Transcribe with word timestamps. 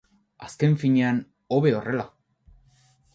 Azken 0.45 0.77
finean, 0.83 1.19
hobe 1.57 1.73
horrela! 1.81 2.07